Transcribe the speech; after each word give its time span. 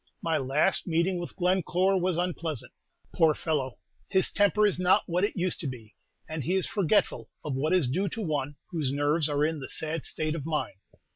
My 0.23 0.35
last 0.39 0.87
meeting 0.87 1.19
with 1.19 1.35
Glencore 1.35 1.95
was 2.01 2.17
unpleasant. 2.17 2.71
Poor 3.13 3.35
fellow! 3.35 3.77
his 4.09 4.31
temper 4.31 4.65
is 4.65 4.79
not 4.79 5.03
what 5.05 5.23
it 5.23 5.37
used 5.37 5.59
to 5.59 5.67
be, 5.67 5.93
and 6.27 6.43
he 6.43 6.55
is 6.55 6.65
forgetful 6.65 7.29
of 7.45 7.53
what 7.53 7.71
is 7.71 7.87
due 7.87 8.09
to 8.09 8.21
one 8.23 8.55
whose 8.71 8.91
nerves 8.91 9.29
are 9.29 9.45
in 9.45 9.59
the 9.59 9.69
sad 9.69 10.03
state 10.03 10.33
of 10.33 10.43
mine. 10.43 10.79